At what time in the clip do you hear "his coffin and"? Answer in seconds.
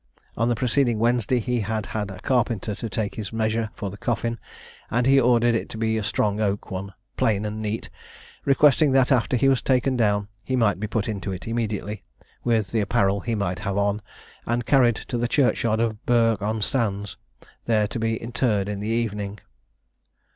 3.91-5.05